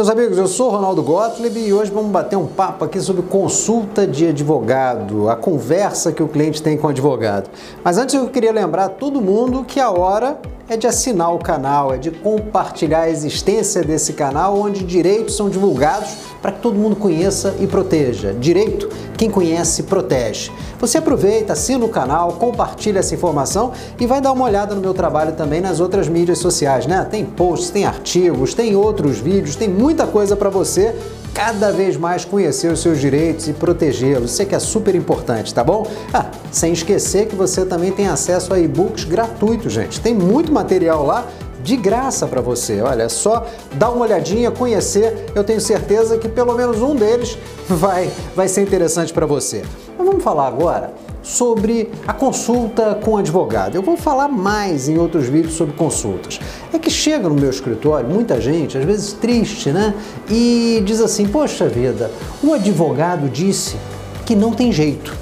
Meus 0.00 0.08
amigos, 0.08 0.38
eu 0.38 0.46
sou 0.46 0.70
Ronaldo 0.70 1.02
Gottlieb 1.02 1.60
e 1.60 1.74
hoje 1.74 1.90
vamos 1.90 2.10
bater 2.10 2.34
um 2.34 2.46
papo 2.46 2.86
aqui 2.86 2.98
sobre 2.98 3.20
consulta 3.20 4.06
de 4.06 4.28
advogado, 4.28 5.28
a 5.28 5.36
conversa 5.36 6.10
que 6.10 6.22
o 6.22 6.26
cliente 6.26 6.62
tem 6.62 6.78
com 6.78 6.86
o 6.86 6.90
advogado. 6.90 7.50
Mas 7.84 7.98
antes 7.98 8.14
eu 8.14 8.26
queria 8.28 8.50
lembrar 8.50 8.88
todo 8.88 9.20
mundo 9.20 9.62
que 9.62 9.78
a 9.78 9.90
hora 9.90 10.40
é 10.70 10.76
de 10.76 10.86
assinar 10.86 11.34
o 11.34 11.38
canal, 11.38 11.92
é 11.92 11.98
de 11.98 12.12
compartilhar 12.12 13.00
a 13.00 13.10
existência 13.10 13.82
desse 13.82 14.12
canal 14.12 14.56
onde 14.56 14.84
direitos 14.84 15.36
são 15.36 15.50
divulgados 15.50 16.10
para 16.40 16.52
que 16.52 16.60
todo 16.60 16.76
mundo 16.76 16.96
conheça 16.96 17.56
e 17.58 17.66
proteja. 17.66 18.32
Direito, 18.32 18.88
quem 19.18 19.28
conhece, 19.28 19.82
protege. 19.82 20.50
Você 20.78 20.96
aproveita, 20.96 21.52
assina 21.52 21.84
o 21.84 21.88
canal, 21.88 22.34
compartilha 22.34 23.00
essa 23.00 23.14
informação 23.14 23.72
e 23.98 24.06
vai 24.06 24.20
dar 24.20 24.32
uma 24.32 24.44
olhada 24.44 24.74
no 24.74 24.80
meu 24.80 24.94
trabalho 24.94 25.32
também 25.32 25.60
nas 25.60 25.80
outras 25.80 26.08
mídias 26.08 26.38
sociais, 26.38 26.86
né? 26.86 27.06
Tem 27.10 27.24
posts, 27.24 27.70
tem 27.70 27.84
artigos, 27.84 28.54
tem 28.54 28.74
outros 28.76 29.18
vídeos, 29.18 29.56
tem 29.56 29.68
muita 29.90 30.06
coisa 30.06 30.36
para 30.36 30.48
você 30.48 30.94
cada 31.34 31.72
vez 31.72 31.96
mais 31.96 32.24
conhecer 32.24 32.70
os 32.72 32.80
seus 32.80 33.00
direitos 33.00 33.48
e 33.48 33.52
protegê-los. 33.52 34.30
Isso 34.30 34.42
é 34.42 34.44
que 34.44 34.54
é 34.54 34.58
super 34.60 34.94
importante, 34.94 35.52
tá 35.52 35.64
bom? 35.64 35.84
Ah, 36.14 36.26
sem 36.52 36.72
esquecer 36.72 37.26
que 37.26 37.34
você 37.34 37.64
também 37.64 37.90
tem 37.90 38.06
acesso 38.06 38.54
a 38.54 38.60
e-books 38.60 39.02
gratuitos, 39.02 39.72
gente. 39.72 40.00
Tem 40.00 40.14
muito 40.14 40.52
material 40.52 41.04
lá 41.04 41.26
de 41.60 41.76
graça 41.76 42.28
para 42.28 42.40
você. 42.40 42.80
Olha, 42.80 43.02
é 43.02 43.08
só 43.08 43.44
dar 43.74 43.90
uma 43.90 44.04
olhadinha, 44.04 44.48
conhecer. 44.52 45.26
Eu 45.34 45.42
tenho 45.42 45.60
certeza 45.60 46.16
que 46.18 46.28
pelo 46.28 46.54
menos 46.54 46.80
um 46.80 46.94
deles 46.94 47.36
vai, 47.66 48.08
vai 48.36 48.46
ser 48.46 48.62
interessante 48.62 49.12
para 49.12 49.26
você. 49.26 49.64
Mas 49.98 50.06
vamos 50.06 50.22
falar 50.22 50.46
agora 50.46 50.92
sobre 51.22 51.90
a 52.06 52.12
consulta 52.12 52.94
com 52.94 53.16
advogado. 53.16 53.74
Eu 53.74 53.82
vou 53.82 53.96
falar 53.96 54.28
mais 54.28 54.88
em 54.88 54.98
outros 54.98 55.26
vídeos 55.26 55.54
sobre 55.54 55.74
consultas. 55.74 56.40
É 56.72 56.78
que 56.78 56.90
chega 56.90 57.28
no 57.28 57.34
meu 57.34 57.50
escritório 57.50 58.08
muita 58.08 58.40
gente, 58.40 58.78
às 58.78 58.84
vezes 58.84 59.12
triste, 59.12 59.70
né? 59.70 59.94
E 60.28 60.82
diz 60.84 61.00
assim: 61.00 61.26
Poxa 61.26 61.68
vida, 61.68 62.10
o 62.42 62.54
advogado 62.54 63.28
disse 63.28 63.76
que 64.24 64.34
não 64.34 64.52
tem 64.52 64.72
jeito. 64.72 65.16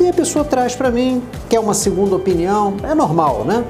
E 0.00 0.08
a 0.08 0.12
pessoa 0.12 0.44
traz 0.44 0.76
para 0.76 0.90
mim, 0.90 1.22
quer 1.48 1.58
uma 1.58 1.74
segunda 1.74 2.14
opinião, 2.14 2.76
é 2.84 2.94
normal, 2.94 3.44
né? 3.44 3.64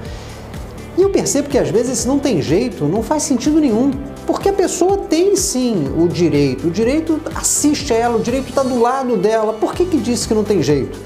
E 0.97 1.03
eu 1.03 1.11
percebo 1.11 1.49
que 1.49 1.57
às 1.57 1.71
vezes 1.71 2.05
não 2.05 2.19
tem 2.19 2.43
jeito, 2.43 2.85
não 2.85 3.03
faz 3.05 3.23
sentido 3.23 3.61
nenhum. 3.61 3.93
Porque 4.27 4.49
a 4.49 4.53
pessoa 4.53 4.99
tem 4.99 5.37
sim 5.37 5.87
o 5.97 6.09
direito, 6.09 6.67
o 6.67 6.71
direito 6.71 7.21
assiste 7.35 7.95
a 7.95 7.97
ela, 7.97 8.17
o 8.17 8.21
direito 8.21 8.49
está 8.49 8.63
do 8.63 8.79
lado 8.79 9.17
dela. 9.17 9.55
Por 9.55 9.73
que, 9.73 9.87
que 9.87 9.97
disse 9.97 10.29
que 10.29 10.35
não 10.35 10.45
tem 10.45 10.63
jeito? 10.63 10.99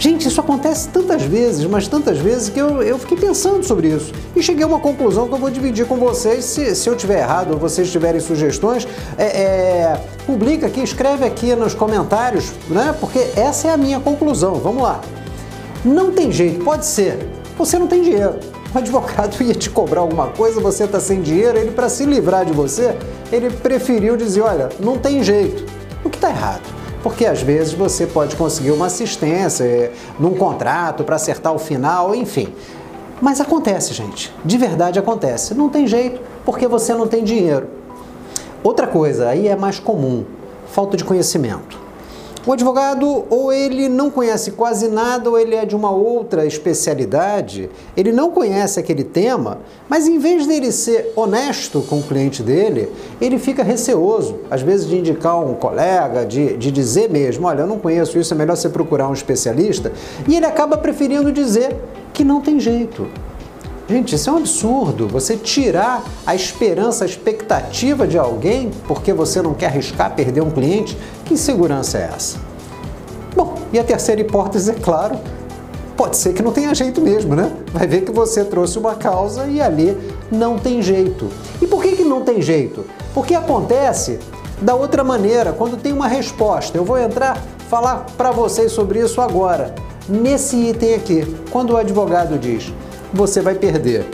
Gente, 0.00 0.26
isso 0.26 0.40
acontece 0.40 0.88
tantas 0.88 1.22
vezes, 1.24 1.66
mas 1.66 1.86
tantas 1.86 2.16
vezes 2.16 2.48
que 2.48 2.58
eu, 2.58 2.82
eu 2.82 2.98
fiquei 2.98 3.18
pensando 3.18 3.62
sobre 3.62 3.88
isso 3.88 4.14
e 4.34 4.42
cheguei 4.42 4.64
a 4.64 4.66
uma 4.66 4.80
conclusão 4.80 5.28
que 5.28 5.34
eu 5.34 5.38
vou 5.38 5.50
dividir 5.50 5.86
com 5.86 5.96
vocês. 5.96 6.42
Se, 6.46 6.74
se 6.74 6.88
eu 6.88 6.96
tiver 6.96 7.18
errado 7.18 7.52
ou 7.52 7.58
vocês 7.58 7.92
tiverem 7.92 8.18
sugestões, 8.18 8.88
é, 9.18 9.24
é, 9.24 10.00
publica 10.24 10.68
aqui, 10.68 10.80
escreve 10.80 11.26
aqui 11.26 11.54
nos 11.54 11.74
comentários, 11.74 12.50
né? 12.70 12.94
Porque 12.98 13.18
essa 13.36 13.68
é 13.68 13.72
a 13.72 13.76
minha 13.76 14.00
conclusão. 14.00 14.54
Vamos 14.54 14.84
lá. 14.84 15.02
Não 15.84 16.10
tem 16.10 16.32
jeito, 16.32 16.64
pode 16.64 16.86
ser. 16.86 17.18
Você 17.58 17.78
não 17.78 17.86
tem 17.86 18.00
dinheiro. 18.00 18.36
O 18.74 18.78
advogado 18.78 19.36
ia 19.44 19.54
te 19.54 19.68
cobrar 19.68 20.00
alguma 20.00 20.28
coisa, 20.28 20.62
você 20.62 20.84
está 20.84 20.98
sem 20.98 21.20
dinheiro, 21.20 21.58
ele 21.58 21.72
para 21.72 21.90
se 21.90 22.06
livrar 22.06 22.46
de 22.46 22.54
você, 22.54 22.96
ele 23.30 23.50
preferiu 23.50 24.16
dizer, 24.16 24.40
olha, 24.40 24.70
não 24.80 24.96
tem 24.96 25.22
jeito. 25.22 25.62
O 26.02 26.08
que 26.08 26.16
está 26.16 26.30
errado? 26.30 26.79
Porque 27.02 27.24
às 27.24 27.42
vezes 27.42 27.72
você 27.72 28.06
pode 28.06 28.36
conseguir 28.36 28.70
uma 28.70 28.86
assistência 28.86 29.64
eh, 29.64 29.92
num 30.18 30.34
contrato 30.34 31.02
para 31.04 31.16
acertar 31.16 31.54
o 31.54 31.58
final, 31.58 32.14
enfim. 32.14 32.52
Mas 33.20 33.40
acontece, 33.40 33.94
gente, 33.94 34.32
de 34.44 34.58
verdade 34.58 34.98
acontece. 34.98 35.54
Não 35.54 35.68
tem 35.68 35.86
jeito, 35.86 36.20
porque 36.44 36.66
você 36.66 36.94
não 36.94 37.06
tem 37.06 37.24
dinheiro. 37.24 37.68
Outra 38.62 38.86
coisa, 38.86 39.28
aí 39.28 39.48
é 39.48 39.56
mais 39.56 39.78
comum, 39.78 40.24
falta 40.66 40.96
de 40.96 41.04
conhecimento. 41.04 41.79
O 42.46 42.54
advogado, 42.54 43.26
ou 43.28 43.52
ele 43.52 43.86
não 43.86 44.10
conhece 44.10 44.52
quase 44.52 44.88
nada, 44.88 45.28
ou 45.28 45.38
ele 45.38 45.54
é 45.54 45.66
de 45.66 45.76
uma 45.76 45.90
outra 45.90 46.46
especialidade, 46.46 47.68
ele 47.94 48.12
não 48.12 48.30
conhece 48.30 48.80
aquele 48.80 49.04
tema, 49.04 49.58
mas 49.86 50.08
em 50.08 50.18
vez 50.18 50.46
dele 50.46 50.72
ser 50.72 51.12
honesto 51.14 51.82
com 51.82 51.98
o 51.98 52.02
cliente 52.02 52.42
dele, 52.42 52.90
ele 53.20 53.38
fica 53.38 53.62
receoso, 53.62 54.38
às 54.50 54.62
vezes 54.62 54.88
de 54.88 54.96
indicar 54.96 55.38
um 55.38 55.52
colega, 55.52 56.24
de, 56.24 56.56
de 56.56 56.70
dizer 56.70 57.10
mesmo: 57.10 57.46
olha, 57.46 57.60
eu 57.60 57.66
não 57.66 57.78
conheço 57.78 58.18
isso, 58.18 58.32
é 58.32 58.36
melhor 58.36 58.56
você 58.56 58.70
procurar 58.70 59.08
um 59.08 59.12
especialista, 59.12 59.92
e 60.26 60.34
ele 60.34 60.46
acaba 60.46 60.78
preferindo 60.78 61.30
dizer 61.30 61.76
que 62.14 62.24
não 62.24 62.40
tem 62.40 62.58
jeito. 62.58 63.06
Gente, 63.90 64.14
isso 64.14 64.30
é 64.30 64.32
um 64.32 64.36
absurdo. 64.36 65.08
Você 65.08 65.36
tirar 65.36 66.04
a 66.24 66.32
esperança, 66.32 67.02
a 67.02 67.08
expectativa 67.08 68.06
de 68.06 68.16
alguém 68.16 68.70
porque 68.86 69.12
você 69.12 69.42
não 69.42 69.52
quer 69.52 69.66
arriscar 69.66 70.14
perder 70.14 70.42
um 70.42 70.50
cliente. 70.50 70.96
Que 71.30 71.36
segurança 71.36 71.96
é 71.96 72.10
essa? 72.12 72.38
Bom, 73.36 73.54
e 73.72 73.78
a 73.78 73.84
terceira 73.84 74.20
hipótese, 74.20 74.72
é 74.72 74.74
claro, 74.74 75.16
pode 75.96 76.16
ser 76.16 76.32
que 76.32 76.42
não 76.42 76.50
tenha 76.50 76.74
jeito 76.74 77.00
mesmo, 77.00 77.36
né? 77.36 77.52
Vai 77.72 77.86
ver 77.86 78.00
que 78.00 78.10
você 78.10 78.44
trouxe 78.44 78.76
uma 78.80 78.96
causa 78.96 79.46
e 79.46 79.60
ali 79.60 79.96
não 80.28 80.58
tem 80.58 80.82
jeito. 80.82 81.28
E 81.62 81.68
por 81.68 81.84
que, 81.84 81.92
que 81.92 82.02
não 82.02 82.22
tem 82.22 82.42
jeito? 82.42 82.84
Porque 83.14 83.32
acontece 83.32 84.18
da 84.60 84.74
outra 84.74 85.04
maneira, 85.04 85.52
quando 85.52 85.76
tem 85.76 85.92
uma 85.92 86.08
resposta. 86.08 86.76
Eu 86.76 86.84
vou 86.84 86.98
entrar 86.98 87.40
falar 87.68 88.06
para 88.16 88.32
vocês 88.32 88.72
sobre 88.72 88.98
isso 88.98 89.20
agora. 89.20 89.72
Nesse 90.08 90.56
item 90.56 90.94
aqui, 90.94 91.36
quando 91.52 91.74
o 91.74 91.76
advogado 91.76 92.40
diz 92.40 92.72
você 93.14 93.40
vai 93.40 93.54
perder. 93.54 94.04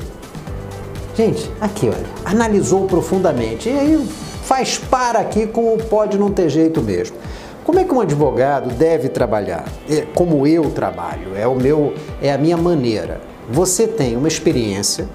Gente, 1.15 1.50
aqui 1.62 1.88
olha, 1.88 2.06
analisou 2.26 2.84
profundamente 2.84 3.71
e 3.71 3.78
aí 3.78 4.06
faz 4.47 4.79
para 4.79 5.19
aqui 5.19 5.45
com 5.45 5.75
o 5.75 5.77
pode 5.77 6.17
não 6.17 6.31
ter 6.31 6.49
jeito 6.49 6.81
mesmo. 6.81 7.17
Como 7.65 7.81
é 7.81 7.84
que 7.84 7.93
um 7.93 8.01
advogado 8.01 8.73
deve 8.73 9.09
trabalhar? 9.09 9.65
É, 9.91 10.07
como 10.15 10.47
eu 10.47 10.71
trabalho, 10.71 11.37
é 11.37 11.49
o 11.49 11.57
meu, 11.57 11.95
é 12.23 12.33
a 12.33 12.39
minha 12.39 12.56
maneira. 12.56 13.21
Você 13.51 13.89
tem 13.89 14.17
uma 14.17 14.29
experiência, 14.29 15.09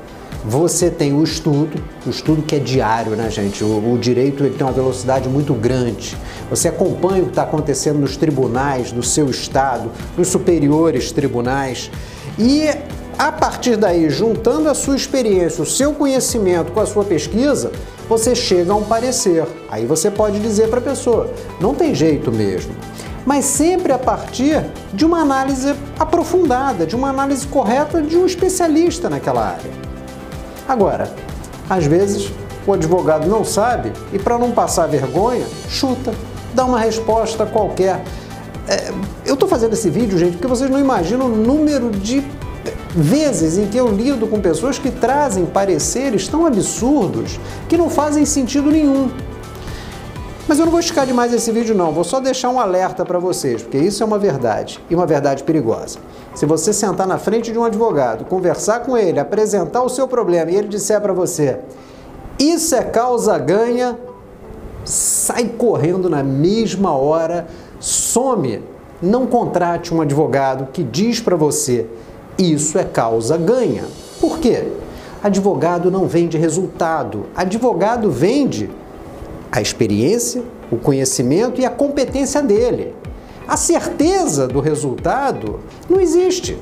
você 0.44 0.90
tem 0.90 1.14
o 1.14 1.24
estudo, 1.24 1.81
o 2.06 2.09
estudo 2.09 2.41
que 2.41 2.58
é 2.58 2.59
diário, 2.59 3.16
né, 3.16 3.30
gente? 3.30 3.64
O, 3.64 3.94
o 3.94 3.97
direito 3.97 4.44
ele 4.44 4.53
tem 4.53 4.68
uma 4.68 4.74
velocidade 4.74 5.30
muito 5.30 5.53
grande. 5.53 6.18
Você 6.50 6.68
acompanha 6.68 7.22
o 7.22 7.25
que 7.28 7.31
está 7.31 7.44
acontecendo 7.44 8.00
nos 8.00 8.18
tribunais 8.18 8.91
do 8.91 9.02
seu 9.02 9.30
estado, 9.30 9.90
nos 10.18 10.28
superiores 10.28 11.14
tribunais. 11.14 11.90
E 12.38 12.68
a 13.18 13.31
partir 13.31 13.78
daí, 13.78 14.09
juntando 14.09 14.68
a 14.68 14.74
sua 14.74 14.96
experiência, 14.96 15.62
o 15.62 15.66
seu 15.66 15.94
conhecimento 15.94 16.74
com 16.74 16.81
a 16.81 16.86
sua 16.86 17.06
pesquisa, 17.06 17.72
você 18.11 18.35
chega 18.35 18.73
a 18.73 18.75
um 18.75 18.83
parecer. 18.83 19.47
Aí 19.69 19.85
você 19.85 20.11
pode 20.11 20.38
dizer 20.39 20.69
para 20.69 20.79
a 20.79 20.83
pessoa: 20.83 21.31
não 21.61 21.73
tem 21.73 21.95
jeito 21.95 22.29
mesmo. 22.29 22.73
Mas 23.25 23.45
sempre 23.45 23.94
a 23.94 23.97
partir 23.97 24.66
de 24.94 25.05
uma 25.05 25.22
análise 25.22 25.73
aprofundada, 25.97 26.85
de 26.85 26.94
uma 26.94 27.09
análise 27.09 27.47
correta 27.47 28.01
de 28.01 28.17
um 28.17 28.25
especialista 28.25 29.09
naquela 29.09 29.51
área. 29.51 29.72
Agora, 30.67 31.09
às 31.69 31.85
vezes 31.85 32.29
o 32.67 32.73
advogado 32.73 33.27
não 33.27 33.45
sabe 33.45 33.94
e, 34.11 34.19
para 34.19 34.38
não 34.38 34.51
passar 34.51 34.88
vergonha, 34.88 35.45
chuta, 35.69 36.13
dá 36.53 36.66
uma 36.66 36.79
resposta 36.79 37.45
qualquer. 37.45 38.03
É, 38.67 38.91
eu 39.25 39.35
estou 39.35 39.47
fazendo 39.47 39.73
esse 39.73 39.89
vídeo, 39.89 40.17
gente, 40.17 40.33
porque 40.33 40.47
vocês 40.47 40.69
não 40.69 40.79
imaginam 40.79 41.28
o 41.28 41.35
número 41.35 41.91
de 41.91 42.23
vezes 42.96 43.57
em 43.57 43.68
que 43.68 43.78
eu 43.78 43.88
lido 43.88 44.28
com 44.28 44.41
pessoas 44.41 44.78
que 44.78 44.91
trazem 44.91 45.46
pareceres 45.46 46.28
tão 46.28 46.46
absurdos 46.46 47.40
que 47.69 47.78
não 47.78 47.90
fazem 47.90 48.25
sentido 48.25 48.69
nenhum. 48.69 49.09
Mas 50.47 50.59
eu 50.59 50.66
não 50.66 50.72
vou 50.72 50.79
esticar 50.81 51.06
demais 51.06 51.34
esse 51.34 51.52
vídeo 51.52 51.74
não, 51.74 51.94
vou 51.94 52.03
só 52.03 52.19
deixar 52.19 52.50
um 52.50 52.59
alerta 52.59 53.06
para 53.06 53.19
vocês, 53.19 53.62
porque 53.62 53.78
isso 53.78 54.03
é 54.03 54.06
uma 54.06 54.19
verdade, 54.19 54.81
e 54.90 54.96
uma 54.96 55.06
verdade 55.06 55.44
perigosa. 55.44 56.00
Se 56.35 56.46
você 56.46 56.74
sentar 56.74 57.07
na 57.07 57.18
frente 57.18 57.52
de 57.52 57.57
um 57.57 57.63
advogado, 57.63 58.25
conversar 58.25 58.81
com 58.81 58.97
ele, 58.97 59.19
apresentar 59.19 59.81
o 59.81 59.90
seu 59.90 60.08
problema 60.08 60.52
e 60.52 60.55
ele 60.55 60.67
disser 60.67 60.99
para 60.99 61.14
você, 61.14 61.59
isso 62.38 62.76
é 62.76 62.84
causa 62.84 63.38
ganha, 63.38 63.97
sai 64.84 65.46
correndo 65.46 66.09
na 66.09 66.23
mesma 66.23 66.91
hora, 66.97 67.47
some. 67.79 68.64
Não 69.02 69.26
contrate 69.26 69.93
um 69.93 70.02
advogado 70.02 70.67
que 70.73 70.84
diz 70.84 71.20
para 71.20 71.35
você 71.35 71.88
isso 72.37 72.78
é 72.78 72.83
causa 72.83 73.37
ganha. 73.37 73.85
Por 74.19 74.39
quê? 74.39 74.67
Advogado 75.23 75.91
não 75.91 76.07
vende 76.07 76.37
resultado. 76.37 77.25
Advogado 77.35 78.09
vende 78.09 78.69
a 79.51 79.61
experiência, 79.61 80.43
o 80.72 80.78
conhecimento 80.78 81.59
e 81.61 81.66
a 81.66 81.69
competência 81.69 82.41
dele. 82.41 82.95
A 83.47 83.57
certeza 83.57 84.47
do 84.47 84.59
resultado 84.59 85.59
não 85.89 85.99
existe. 85.99 86.57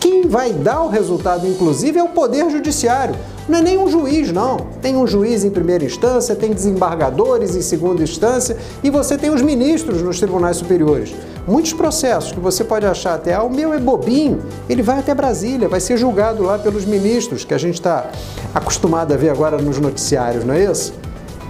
Quem 0.00 0.26
vai 0.26 0.52
dar 0.52 0.82
o 0.82 0.88
resultado, 0.88 1.46
inclusive, 1.46 1.98
é 1.98 2.02
o 2.02 2.08
Poder 2.08 2.50
Judiciário. 2.50 3.14
Não 3.48 3.58
é 3.58 3.62
nem 3.62 3.78
um 3.78 3.88
juiz, 3.88 4.32
não. 4.32 4.56
Tem 4.80 4.96
um 4.96 5.06
juiz 5.06 5.44
em 5.44 5.50
primeira 5.50 5.84
instância, 5.84 6.34
tem 6.34 6.52
desembargadores 6.52 7.54
em 7.54 7.60
segunda 7.60 8.02
instância 8.02 8.56
e 8.82 8.88
você 8.88 9.18
tem 9.18 9.30
os 9.30 9.42
ministros 9.42 10.00
nos 10.00 10.18
tribunais 10.18 10.56
superiores. 10.56 11.14
Muitos 11.46 11.74
processos 11.74 12.32
que 12.32 12.40
você 12.40 12.64
pode 12.64 12.86
achar 12.86 13.14
até, 13.14 13.34
ah, 13.34 13.42
o 13.42 13.50
meu 13.50 13.74
é 13.74 13.78
bobinho, 13.78 14.40
ele 14.66 14.82
vai 14.82 14.98
até 14.98 15.14
Brasília, 15.14 15.68
vai 15.68 15.78
ser 15.78 15.98
julgado 15.98 16.42
lá 16.42 16.58
pelos 16.58 16.86
ministros, 16.86 17.44
que 17.44 17.52
a 17.52 17.58
gente 17.58 17.74
está 17.74 18.10
acostumado 18.54 19.12
a 19.12 19.16
ver 19.16 19.28
agora 19.28 19.58
nos 19.58 19.78
noticiários, 19.78 20.42
não 20.42 20.54
é 20.54 20.64
isso? 20.64 20.94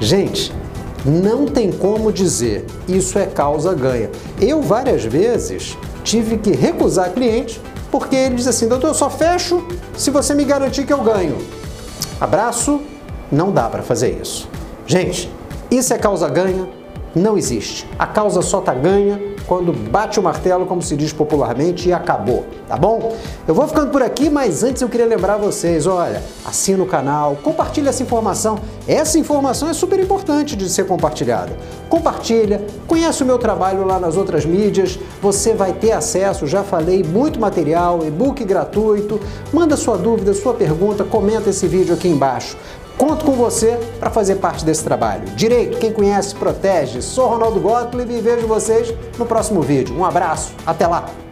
Gente, 0.01 0.53
Não 1.05 1.45
tem 1.45 1.71
como 1.71 2.11
dizer 2.11 2.65
isso 2.89 3.19
é 3.19 3.27
causa 3.27 3.75
ganha. 3.75 4.11
Eu 4.41 4.63
várias 4.63 5.05
vezes 5.05 5.77
tive 6.03 6.39
que 6.39 6.51
recusar 6.51 7.13
cliente 7.13 7.61
porque 7.91 8.17
ele 8.17 8.37
diz 8.37 8.47
assim: 8.47 8.67
doutor, 8.67 8.89
eu 8.89 8.95
só 8.95 9.11
fecho 9.11 9.63
se 9.97 10.11
você 10.11 10.35
me 10.35 10.45
garantir 10.45 10.87
que 10.87 10.93
eu 10.93 11.03
ganho. 11.03 11.37
Abraço, 12.21 12.81
não 13.31 13.51
dá 13.51 13.69
para 13.69 13.83
fazer 13.83 14.19
isso. 14.21 14.49
Gente, 14.87 15.31
isso 15.71 15.93
é 15.93 15.99
causa 15.99 16.29
ganha? 16.29 16.69
Não 17.15 17.37
existe. 17.37 17.89
A 17.99 18.07
causa 18.07 18.43
só 18.43 18.61
tá 18.61 18.75
ganha 18.75 19.34
quando 19.47 19.73
bate 19.73 20.19
o 20.19 20.23
martelo, 20.23 20.67
como 20.67 20.83
se 20.83 20.97
diz 20.97 21.13
popularmente, 21.13 21.89
e 21.89 21.93
acabou, 21.93 22.47
tá 22.67 22.77
bom? 22.77 23.15
Eu 23.47 23.55
vou 23.55 23.67
ficando 23.69 23.91
por 23.91 24.03
aqui, 24.03 24.31
mas 24.31 24.63
antes 24.63 24.81
eu 24.81 24.89
queria 24.89 25.07
lembrar 25.07 25.37
vocês, 25.37 25.87
olha, 25.87 26.23
assina 26.45 26.83
o 26.83 26.87
canal, 26.87 27.37
compartilha 27.43 27.91
essa 27.91 28.03
informação. 28.03 28.59
Essa 28.89 29.19
informação 29.19 29.69
é 29.69 29.75
super 29.75 29.99
importante 30.01 30.57
de 30.57 30.69
ser 30.69 30.87
compartilhada. 30.87 31.53
Compartilha, 31.89 32.65
conhece 32.87 33.23
o 33.23 33.27
meu 33.27 33.39
trabalho 33.39 33.85
lá 33.85 33.99
nas 33.99 34.17
outras 34.17 34.45
mídias, 34.45 34.99
você 35.21 35.55
vai 35.55 35.73
ter 35.73 35.93
acesso, 35.93 36.47
já 36.47 36.63
falei, 36.63 37.03
muito 37.03 37.39
material, 37.39 38.01
e-book 38.05 38.45
gratuito. 38.45 39.21
Manda 39.53 39.77
sua 39.77 39.97
dúvida, 39.97 40.33
sua 40.35 40.55
pergunta, 40.55 41.05
comenta 41.05 41.51
esse 41.51 41.67
vídeo 41.67 41.95
aqui 41.95 42.09
embaixo. 42.09 42.57
Conto 42.97 43.25
com 43.25 43.33
você 43.33 43.79
para 43.99 44.11
fazer 44.11 44.37
parte 44.37 44.65
desse 44.65 44.85
trabalho. 44.85 45.25
Direito, 45.37 45.79
quem 45.79 45.93
conhece, 45.93 46.35
protege. 46.35 47.03
Sou 47.03 47.29
Ronaldo 47.29 47.61
Gottlieb 47.61 48.13
e 48.13 48.21
vejo 48.21 48.47
vocês 48.47 48.95
no 49.19 49.27
próximo 49.27 49.61
vídeo. 49.61 49.97
Um 49.97 50.05
abraço, 50.05 50.53
até 50.67 50.87
lá! 50.87 51.24